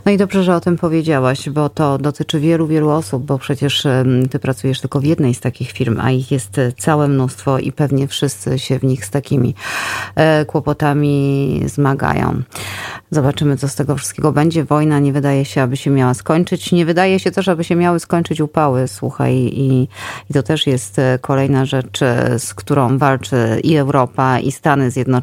No 0.05 0.13
i 0.13 0.17
dobrze, 0.17 0.45
że 0.45 0.57
o 0.57 0.61
tym 0.61 0.77
powiedziałaś, 0.77 1.49
bo 1.49 1.69
to 1.69 1.99
dotyczy 1.99 2.41
wielu, 2.41 2.67
wielu 2.67 2.91
osób, 2.91 3.25
bo 3.25 3.39
przecież 3.39 3.87
ty 4.31 4.39
pracujesz 4.39 4.81
tylko 4.81 5.01
w 5.01 5.05
jednej 5.05 5.35
z 5.35 5.41
takich 5.41 5.71
firm, 5.71 6.01
a 6.01 6.11
ich 6.11 6.31
jest 6.31 6.61
całe 6.79 7.09
mnóstwo 7.09 7.59
i 7.59 7.73
pewnie 7.73 8.09
wszyscy 8.09 8.59
się 8.59 8.79
w 8.79 8.85
nich 8.85 9.05
z 9.05 9.11
takimi 9.11 9.55
e, 10.15 10.45
kłopotami 10.45 11.63
zmagają. 11.67 12.43
Zobaczymy, 13.11 13.57
co 13.57 13.69
z 13.69 13.75
tego 13.75 13.97
wszystkiego 13.97 14.33
będzie. 14.33 14.65
Wojna 14.65 14.99
nie 14.99 15.13
wydaje 15.13 15.45
się, 15.45 15.63
aby 15.63 15.77
się 15.77 15.91
miała 15.91 16.15
skończyć. 16.15 16.73
Nie 16.73 16.87
wydaje 16.87 17.21
się 17.21 17.31
też, 17.31 17.49
aby 17.49 17.65
się 17.65 17.77
miały 17.77 18.01
skończyć 18.01 18.41
upały, 18.41 18.89
słuchaj. 18.89 19.35
I, 19.35 19.89
i 20.31 20.35
to 20.35 20.43
też 20.43 20.67
jest 20.67 20.99
e, 20.99 21.19
kolejna 21.21 21.65
rzecz, 21.65 22.03
e, 22.03 22.39
z 22.39 22.55
którą 22.55 22.99
walczy 22.99 23.61
i 23.65 23.77
Europa, 23.77 24.39
i 24.39 24.53
Stany 24.53 24.91
Zjednoczone. 24.91 25.22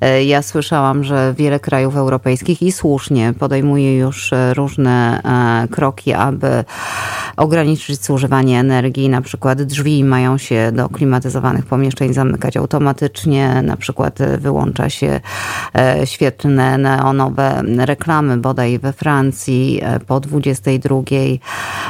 E, 0.00 0.24
ja 0.24 0.42
słyszałam, 0.42 1.04
że 1.04 1.34
wiele 1.38 1.60
krajów 1.60 1.96
europejskich 1.96 2.62
i 2.62 2.72
słusznie 2.72 3.32
podejmuje 3.38 3.96
już 3.96 4.30
różne 4.54 5.20
kroki, 5.70 6.12
aby 6.12 6.64
ograniczyć 7.36 8.04
zużywanie 8.04 8.60
energii. 8.60 9.08
Na 9.08 9.22
przykład 9.22 9.62
drzwi 9.62 10.04
mają 10.04 10.38
się 10.38 10.72
do 10.72 10.88
klimatyzowanych 10.88 11.66
pomieszczeń 11.66 12.14
zamykać 12.14 12.56
automatycznie. 12.56 13.62
Na 13.62 13.76
przykład 13.76 14.18
wyłącza 14.38 14.90
się 14.90 15.20
świetlne 16.04 16.78
neonowe 16.78 17.62
reklamy 17.78 18.36
bodaj 18.36 18.78
we 18.78 18.92
Francji 18.92 19.80
e, 19.82 20.00
po 20.00 20.20
22. 20.20 20.96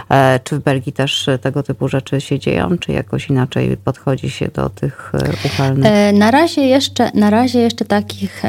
E, 0.08 0.40
czy 0.44 0.56
w 0.56 0.62
Belgii 0.62 0.92
też 0.92 1.28
tego 1.40 1.62
typu 1.62 1.88
rzeczy 1.88 2.20
się 2.20 2.38
dzieją, 2.38 2.78
czy 2.78 2.92
jakoś 2.92 3.30
inaczej 3.30 3.76
podchodzi 3.76 4.30
się 4.30 4.48
do 4.48 4.68
tych 4.68 5.12
e, 5.14 5.32
upalnych? 5.54 5.92
Na 6.14 6.30
razie 6.30 6.60
jeszcze, 6.60 7.10
na 7.14 7.30
razie 7.30 7.58
jeszcze 7.58 7.84
takich 7.84 8.42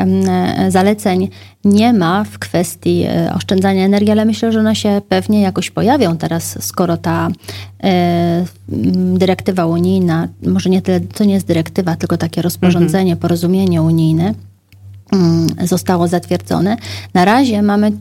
zaleceń 0.69 1.29
nie 1.65 1.93
ma 1.93 2.23
w 2.23 2.39
kwestii 2.39 3.05
oszczędzania 3.35 3.85
energii, 3.85 4.11
ale 4.11 4.25
myślę, 4.25 4.51
że 4.51 4.59
one 4.59 4.75
się 4.75 5.01
pewnie 5.09 5.41
jakoś 5.41 5.71
pojawią 5.71 6.17
teraz, 6.17 6.65
skoro 6.65 6.97
ta 6.97 7.29
dyrektywa 9.13 9.65
unijna, 9.65 10.27
może 10.43 10.69
nie 10.69 10.81
tyle, 10.81 10.99
to 10.99 11.23
nie 11.23 11.33
jest 11.33 11.47
dyrektywa, 11.47 11.95
tylko 11.95 12.17
takie 12.17 12.41
rozporządzenie, 12.41 13.11
mhm. 13.11 13.19
porozumienie 13.19 13.81
unijne, 13.81 14.33
zostało 15.63 16.07
zatwierdzone. 16.07 16.77
Na 17.13 17.25
razie 17.25 17.61
mamy, 17.61 17.87
y, 17.87 17.91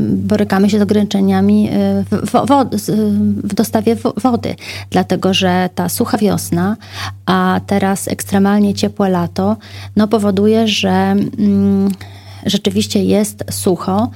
borykamy 0.00 0.70
się 0.70 0.78
z 0.78 0.82
ograniczeniami 0.82 1.68
y, 1.68 2.04
w, 2.04 2.32
w, 3.44 3.54
dostawie 3.54 3.96
wody, 4.16 4.54
dlatego 4.90 5.34
że 5.34 5.70
ta 5.74 5.88
sucha 5.88 6.18
wiosna, 6.18 6.76
a 7.26 7.60
teraz 7.66 8.08
ekstremalnie 8.08 8.74
ciepłe 8.74 9.08
lato, 9.08 9.56
no 9.96 10.08
powoduje, 10.08 10.68
że 10.68 10.90
mm, 10.90 11.90
rzeczywiście 12.46 13.04
jest 13.04 13.44
sucho 13.50 14.10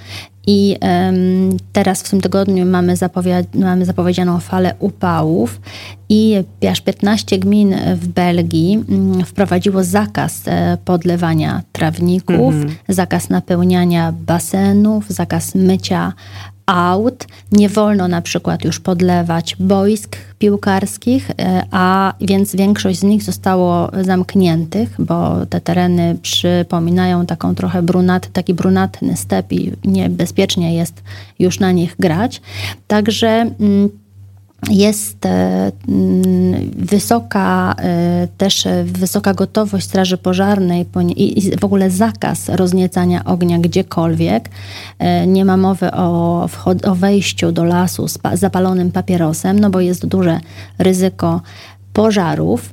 i 0.50 0.76
um, 0.80 1.56
teraz 1.72 2.02
w 2.02 2.10
tym 2.10 2.20
tygodniu 2.20 2.66
mamy, 2.66 2.96
zapowiad 2.96 3.54
mamy 3.54 3.84
zapowiedzianą 3.84 4.40
falę 4.40 4.74
upałów 4.78 5.60
i 6.08 6.44
aż 6.70 6.80
15 6.80 7.38
gmin 7.38 7.74
w 7.94 8.08
Belgii 8.08 8.84
um, 8.88 9.24
wprowadziło 9.24 9.84
zakaz 9.84 10.42
e, 10.46 10.78
podlewania 10.84 11.62
trawników, 11.72 12.54
mm 12.54 12.68
-hmm. 12.68 12.72
zakaz 12.88 13.30
napełniania 13.30 14.12
basenów, 14.12 15.08
zakaz 15.08 15.54
mycia 15.54 16.12
aut. 16.68 17.26
Nie 17.52 17.68
wolno 17.68 18.08
na 18.08 18.22
przykład 18.22 18.64
już 18.64 18.80
podlewać 18.80 19.56
boisk 19.60 20.16
piłkarskich, 20.38 21.30
e, 21.30 21.62
a 21.70 22.14
więc 22.20 22.56
większość 22.56 22.98
z 22.98 23.02
nich 23.02 23.22
zostało 23.22 23.90
zamkniętych, 24.02 24.94
bo 24.98 25.46
te 25.46 25.60
tereny 25.60 26.18
przypominają 26.22 27.26
taką 27.26 27.54
trochę 27.54 27.82
brunat, 27.82 28.32
taki 28.32 28.54
brunatny 28.54 29.16
step 29.16 29.52
i 29.52 29.72
niebezpiecznie 29.84 30.74
jest 30.74 31.02
już 31.38 31.60
na 31.60 31.72
nich 31.72 31.96
grać. 31.98 32.40
Także 32.86 33.28
mm, 33.60 33.88
jest 34.70 35.26
e, 35.26 35.72
mm, 35.88 36.70
wysoka 36.76 37.74
e, 37.78 38.28
też 38.38 38.68
wysoka 38.84 39.34
gotowość 39.34 39.86
Straży 39.86 40.18
Pożarnej 40.18 40.86
i 41.16 41.56
w 41.56 41.64
ogóle 41.64 41.90
zakaz 41.90 42.48
rozniecania 42.48 43.24
ognia 43.24 43.58
gdziekolwiek. 43.58 44.48
E, 44.98 45.26
nie 45.26 45.44
ma 45.44 45.56
mowy 45.56 45.90
o, 45.90 46.48
o 46.84 46.94
wejściu 46.94 47.52
do 47.52 47.64
lasu 47.64 48.08
z 48.08 48.18
zapalonym 48.34 48.92
papierosem, 48.92 49.58
no 49.58 49.70
bo 49.70 49.80
jest 49.80 50.06
duże 50.06 50.40
ryzyko 50.78 51.40
pożarów. 51.92 52.72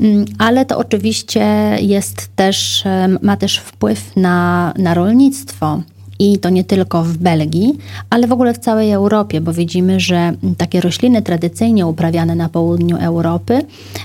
Mm, 0.00 0.24
ale 0.38 0.66
to 0.66 0.78
oczywiście 0.78 1.76
jest 1.80 2.36
też, 2.36 2.84
ma 3.22 3.36
też 3.36 3.58
wpływ 3.58 4.16
na, 4.16 4.72
na 4.78 4.94
rolnictwo 4.94 5.80
i 6.18 6.38
to 6.38 6.50
nie 6.50 6.64
tylko 6.64 7.02
w 7.02 7.16
Belgii, 7.16 7.78
ale 8.10 8.26
w 8.26 8.32
ogóle 8.32 8.54
w 8.54 8.58
całej 8.58 8.92
Europie, 8.92 9.40
bo 9.40 9.52
widzimy, 9.52 10.00
że 10.00 10.32
takie 10.58 10.80
rośliny 10.80 11.22
tradycyjnie 11.22 11.86
uprawiane 11.86 12.34
na 12.34 12.48
południu 12.48 12.96
Europy, 12.96 13.62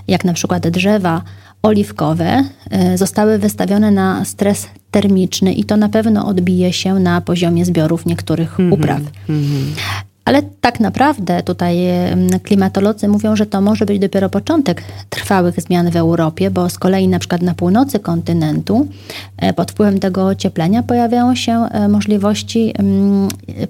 jak 0.08 0.26
na 0.26 0.34
przykład 0.34 0.68
drzewa 0.68 1.22
oliwkowe, 1.64 2.44
e, 2.70 2.98
zostały 2.98 3.38
wystawione 3.38 3.92
na 3.92 4.26
stres 4.26 4.68
termiczny 4.92 5.54
i 5.54 5.64
to 5.64 5.78
na 5.78 5.90
pewno 5.90 6.28
odbije 6.28 6.74
się 6.74 6.94
na 6.94 7.22
poziomie 7.22 7.66
zbiorów 7.66 8.06
niektórych 8.06 8.60
mm 8.60 8.72
-hmm, 8.72 8.74
upraw. 8.74 9.02
Mm 9.30 9.44
-hmm. 9.44 9.64
Ale 10.26 10.42
tak 10.62 10.80
naprawdę 10.80 11.44
tutaj 11.44 11.78
klimatolodzy 12.44 13.08
mówią, 13.08 13.36
że 13.36 13.46
to 13.46 13.62
może 13.62 13.86
być 13.86 14.00
dopiero 14.00 14.30
początek 14.30 14.84
trwałych 15.10 15.62
zmian 15.62 15.92
w 15.92 15.96
Europie, 15.96 16.52
bo 16.52 16.70
z 16.70 16.80
kolei 16.80 17.08
na 17.08 17.20
przykład 17.20 17.42
na 17.42 17.54
północy 17.54 18.00
kontynentu 18.00 18.88
e, 19.38 19.54
pod 19.54 19.72
wpływem 19.72 20.00
tego 20.00 20.28
ocieplenia 20.28 20.84
pojawiają 20.84 21.36
się 21.36 21.54
e, 21.54 21.88
możliwości 21.88 22.74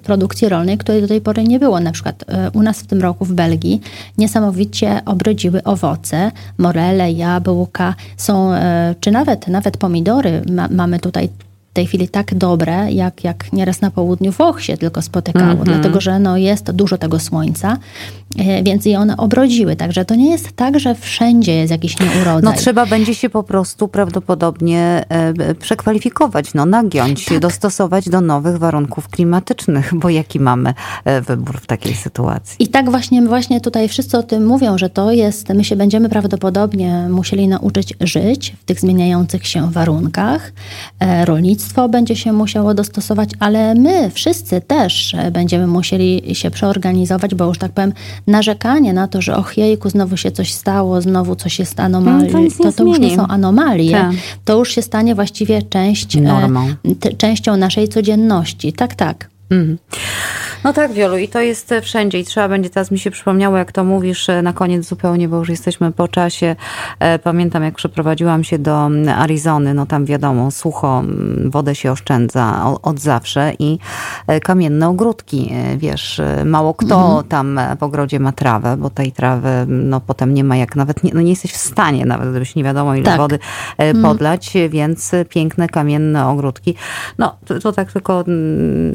produkcji 0.02 0.48
rolnej, 0.48 0.78
której 0.78 1.00
do 1.02 1.08
tej 1.08 1.20
pory 1.20 1.44
nie 1.44 1.58
było. 1.58 1.80
Na 1.80 1.92
przykład 1.92 2.24
e, 2.28 2.50
u 2.50 2.62
nas 2.62 2.80
w 2.80 2.86
tym 2.86 3.00
roku 3.00 3.24
w 3.24 3.32
Belgii 3.32 3.80
niesamowicie 4.18 5.00
obrodziły 5.04 5.62
owoce, 5.62 6.32
morele, 6.58 7.12
jabłka, 7.12 7.94
są, 8.16 8.50
czy 9.00 9.10
nawet, 9.10 9.48
nawet 9.48 9.76
pomidory. 9.76 10.42
Ma, 10.50 10.68
mamy 10.70 10.98
tutaj 10.98 11.28
w 11.72 11.74
tej 11.74 11.86
chwili 11.86 12.08
tak 12.08 12.34
dobre, 12.34 12.92
jak, 12.92 13.24
jak 13.24 13.52
nieraz 13.52 13.80
na 13.80 13.90
południu 13.90 14.32
Włoch 14.32 14.62
się 14.62 14.76
tylko 14.76 15.02
spotykało, 15.02 15.44
mm 15.44 15.58
-hmm. 15.58 15.64
dlatego 15.64 16.00
że 16.00 16.18
no, 16.18 16.36
jest 16.36 16.70
dużo 16.70 16.98
tego 16.98 17.18
słońca, 17.20 17.78
e, 18.38 18.62
więc 18.62 18.86
i 18.86 18.96
one 18.96 19.16
obrodziły. 19.16 19.76
Także 19.76 20.04
to 20.04 20.14
nie 20.14 20.30
jest 20.30 20.52
tak, 20.52 20.80
że 20.80 20.94
wszędzie 20.94 21.54
jest 21.54 21.70
jakiś 21.70 22.00
nieurodzaj. 22.00 22.42
No 22.42 22.52
trzeba 22.52 22.86
będzie 22.86 23.14
się 23.14 23.30
po 23.30 23.42
prostu 23.42 23.88
prawdopodobnie 23.88 25.04
e, 25.08 25.54
przekwalifikować, 25.54 26.54
no 26.54 26.66
nagiąć, 26.66 27.24
tak. 27.24 27.38
dostosować 27.38 28.08
do 28.08 28.20
nowych 28.20 28.58
warunków 28.58 29.08
klimatycznych, 29.08 29.94
bo 29.94 30.08
jaki 30.08 30.40
mamy 30.40 30.74
e, 31.04 31.20
wybór 31.20 31.60
w 31.60 31.66
takiej 31.66 31.94
sytuacji. 31.94 32.56
I 32.58 32.68
tak 32.68 32.90
właśnie, 32.90 33.22
właśnie 33.22 33.60
tutaj 33.60 33.88
wszyscy 33.88 34.18
o 34.18 34.22
tym 34.22 34.46
mówią, 34.46 34.78
że 34.78 34.90
to 34.90 35.12
jest, 35.12 35.48
my 35.48 35.64
się 35.64 35.76
będziemy 35.76 36.08
prawdopodobnie 36.08 37.08
musieli 37.10 37.48
nauczyć 37.48 37.94
żyć 38.00 38.56
w 38.60 38.64
tych 38.64 38.80
zmieniających 38.80 39.46
się 39.46 39.70
warunkach 39.70 40.52
rolnictwo 41.24 41.88
będzie 41.88 42.16
się 42.16 42.32
musiało 42.32 42.74
dostosować, 42.74 43.30
ale 43.40 43.74
my 43.74 44.10
wszyscy 44.10 44.60
też 44.60 45.16
będziemy 45.32 45.66
musieli 45.66 46.34
się 46.34 46.50
przeorganizować, 46.50 47.34
bo 47.34 47.44
już 47.44 47.58
tak 47.58 47.72
powiem, 47.72 47.92
narzekanie 48.26 48.92
na 48.92 49.08
to, 49.08 49.22
że 49.22 49.36
och 49.36 49.56
jejku, 49.56 49.90
znowu 49.90 50.16
się 50.16 50.30
coś 50.30 50.52
stało, 50.52 51.00
znowu 51.00 51.36
coś 51.36 51.58
jest 51.58 51.80
anomalii, 51.80 52.32
no, 52.32 52.50
to, 52.58 52.64
to, 52.64 52.72
to 52.72 52.84
już 52.84 52.98
nie 52.98 53.16
są 53.16 53.26
anomalie. 53.26 53.92
Tak. 53.92 54.12
To 54.44 54.58
już 54.58 54.74
się 54.74 54.82
stanie 54.82 55.14
właściwie 55.14 55.62
część, 55.62 56.16
e, 56.16 57.12
częścią 57.18 57.56
naszej 57.56 57.88
codzienności. 57.88 58.72
Tak, 58.72 58.94
tak. 58.94 59.30
Mhm. 59.50 59.78
No 60.64 60.72
tak, 60.72 60.92
Wiolu, 60.92 61.16
i 61.16 61.28
to 61.28 61.40
jest 61.40 61.74
wszędzie 61.82 62.18
i 62.18 62.24
trzeba 62.24 62.48
będzie, 62.48 62.70
teraz 62.70 62.90
mi 62.90 62.98
się 62.98 63.10
przypomniało, 63.10 63.56
jak 63.56 63.72
to 63.72 63.84
mówisz 63.84 64.28
e, 64.28 64.42
na 64.42 64.52
koniec 64.52 64.86
zupełnie, 64.86 65.28
bo 65.28 65.36
już 65.36 65.48
jesteśmy 65.48 65.92
po 65.92 66.08
czasie. 66.08 66.56
E, 66.98 67.18
pamiętam, 67.18 67.62
jak 67.62 67.74
przeprowadziłam 67.74 68.44
się 68.44 68.58
do 68.58 68.90
Arizony, 69.16 69.74
no 69.74 69.86
tam 69.86 70.04
wiadomo, 70.04 70.50
sucho, 70.50 71.02
wodę 71.44 71.74
się 71.74 71.92
oszczędza 71.92 72.74
od 72.82 73.00
zawsze 73.00 73.52
i 73.58 73.78
e, 74.26 74.40
kamienne 74.40 74.88
ogródki, 74.88 75.52
wiesz, 75.76 76.20
mało 76.44 76.74
kto 76.74 76.96
mhm. 77.04 77.24
tam 77.28 77.60
w 77.78 77.82
ogrodzie 77.82 78.20
ma 78.20 78.32
trawę, 78.32 78.76
bo 78.76 78.90
tej 78.90 79.12
trawy, 79.12 79.48
no 79.68 80.00
potem 80.00 80.34
nie 80.34 80.44
ma 80.44 80.56
jak 80.56 80.76
nawet, 80.76 81.04
nie, 81.04 81.10
no 81.14 81.20
nie 81.20 81.30
jesteś 81.30 81.52
w 81.52 81.56
stanie 81.56 82.06
nawet, 82.06 82.30
gdybyś 82.30 82.54
nie 82.54 82.64
wiadomo 82.64 82.94
ile 82.94 83.04
tak. 83.04 83.16
wody 83.16 83.38
mhm. 83.78 84.04
podlać, 84.04 84.56
mhm. 84.56 84.70
więc 84.70 85.12
piękne 85.28 85.68
kamienne 85.68 86.28
ogródki. 86.28 86.74
No, 87.18 87.36
to, 87.44 87.58
to 87.58 87.72
tak 87.72 87.92
tylko 87.92 88.24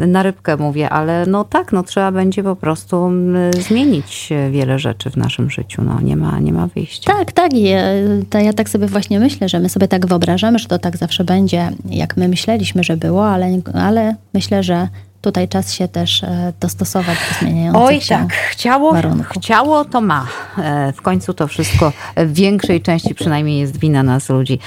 na 0.07 0.23
rybkę 0.23 0.57
mówię, 0.57 0.89
ale 0.89 1.25
no 1.25 1.43
tak, 1.43 1.56
tak, 1.57 1.71
no 1.71 1.83
trzeba 1.83 2.11
będzie 2.11 2.43
po 2.43 2.55
prostu 2.55 3.05
mm, 3.05 3.53
zmienić 3.53 4.29
wiele 4.51 4.79
rzeczy 4.79 5.09
w 5.09 5.17
naszym 5.17 5.49
życiu. 5.49 5.81
No, 5.83 6.01
nie, 6.01 6.15
ma, 6.15 6.39
nie 6.39 6.53
ma 6.53 6.67
wyjścia. 6.67 7.13
Tak, 7.13 7.31
tak. 7.31 7.53
I 7.53 7.67
e, 7.67 7.83
to 8.29 8.39
ja 8.39 8.53
tak 8.53 8.69
sobie 8.69 8.87
właśnie 8.87 9.19
myślę, 9.19 9.49
że 9.49 9.59
my 9.59 9.69
sobie 9.69 9.87
tak 9.87 10.05
wyobrażamy, 10.05 10.59
że 10.59 10.67
to 10.67 10.79
tak 10.79 10.97
zawsze 10.97 11.23
będzie, 11.23 11.71
jak 11.89 12.17
my 12.17 12.27
myśleliśmy, 12.27 12.83
że 12.83 12.97
było, 12.97 13.29
ale, 13.29 13.59
ale 13.73 14.15
myślę, 14.33 14.63
że 14.63 14.87
tutaj 15.21 15.47
czas 15.47 15.73
się 15.73 15.87
też 15.87 16.23
e, 16.23 16.53
dostosować 16.59 17.17
do 17.17 17.39
zmieniających 17.39 17.81
Oj, 17.81 18.01
się 18.01 18.15
tak. 18.15 18.33
Chciało, 18.33 18.93
warunków. 18.93 19.27
chciało 19.27 19.85
to 19.85 20.01
ma. 20.01 20.27
E, 20.57 20.93
w 20.93 21.01
końcu 21.01 21.33
to 21.33 21.47
wszystko 21.47 21.93
w 22.17 22.33
większej 22.33 22.81
części 22.81 23.15
przynajmniej 23.15 23.59
jest 23.59 23.79
wina 23.79 24.03
nas 24.03 24.29
ludzi. 24.29 24.59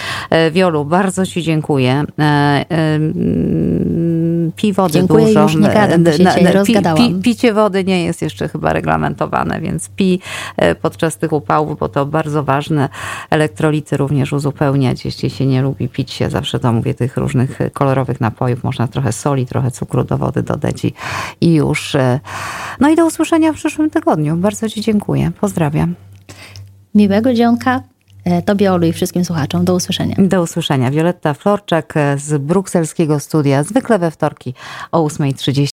Wiolu, 0.52 0.84
bardzo 0.84 1.26
Ci 1.26 1.42
dziękuję 1.42 2.04
pij 4.52 4.72
wody 4.72 4.92
Dziękuję, 4.92 5.26
dużo. 5.26 5.42
Już 5.42 5.54
nie 5.54 5.68
gadam, 5.68 6.02
na, 6.02 6.10
na, 6.10 6.64
pi, 6.64 6.74
pi, 6.96 7.14
picie 7.22 7.52
wody 7.52 7.84
nie 7.84 8.04
jest 8.04 8.22
jeszcze 8.22 8.48
chyba 8.48 8.72
reglamentowane, 8.72 9.60
więc 9.60 9.88
pij 9.88 10.20
e, 10.56 10.74
podczas 10.74 11.16
tych 11.16 11.32
upałów, 11.32 11.78
bo 11.78 11.88
to 11.88 12.06
bardzo 12.06 12.44
ważne. 12.44 12.88
Elektrolity 13.30 13.96
również 13.96 14.32
uzupełniać, 14.32 15.04
jeśli 15.04 15.30
się 15.30 15.46
nie 15.46 15.62
lubi 15.62 15.88
pić 15.88 16.10
się, 16.10 16.30
zawsze 16.30 16.58
to 16.58 16.72
mówię, 16.72 16.94
tych 16.94 17.16
różnych 17.16 17.58
kolorowych 17.72 18.20
napojów. 18.20 18.64
Można 18.64 18.88
trochę 18.88 19.12
soli, 19.12 19.46
trochę 19.46 19.70
cukru 19.70 20.04
do 20.04 20.18
wody 20.18 20.42
dodać 20.42 20.84
i, 20.84 20.94
i 21.40 21.54
już. 21.54 21.94
E, 21.94 22.20
no 22.80 22.88
i 22.88 22.96
do 22.96 23.06
usłyszenia 23.06 23.52
w 23.52 23.56
przyszłym 23.56 23.90
tygodniu. 23.90 24.36
Bardzo 24.36 24.68
Ci 24.68 24.80
dziękuję. 24.80 25.30
Pozdrawiam. 25.40 25.94
Miłego 26.94 27.34
dzionka. 27.34 27.82
E, 28.24 28.42
Tobie, 28.42 28.72
Olu 28.72 28.86
i 28.86 28.92
wszystkim 28.92 29.24
słuchaczom. 29.24 29.64
Do 29.64 29.74
usłyszenia. 29.74 30.16
Do 30.18 30.42
usłyszenia. 30.42 30.90
Wioletta 30.90 31.34
Florczak 31.34 31.94
z 32.16 32.42
brukselskiego 32.42 33.20
studia, 33.20 33.62
zwykle 33.62 33.98
we 33.98 34.10
wtorki 34.10 34.54
o 34.92 35.04
8.30. 35.06 35.66